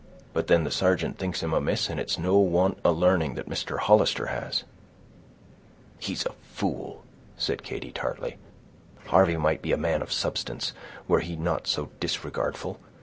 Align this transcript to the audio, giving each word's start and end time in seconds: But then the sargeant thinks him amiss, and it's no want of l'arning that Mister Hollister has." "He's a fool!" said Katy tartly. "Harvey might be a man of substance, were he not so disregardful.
But 0.33 0.47
then 0.47 0.63
the 0.63 0.71
sargeant 0.71 1.19
thinks 1.19 1.43
him 1.43 1.53
amiss, 1.53 1.87
and 1.87 1.99
it's 1.99 2.17
no 2.17 2.35
want 2.39 2.79
of 2.83 2.97
l'arning 2.97 3.35
that 3.35 3.47
Mister 3.47 3.77
Hollister 3.77 4.25
has." 4.31 4.63
"He's 5.99 6.25
a 6.25 6.31
fool!" 6.41 7.03
said 7.37 7.61
Katy 7.61 7.91
tartly. 7.91 8.37
"Harvey 9.05 9.37
might 9.37 9.61
be 9.61 9.71
a 9.73 9.77
man 9.77 10.01
of 10.01 10.11
substance, 10.11 10.73
were 11.07 11.19
he 11.19 11.35
not 11.35 11.67
so 11.67 11.91
disregardful. 11.99 12.79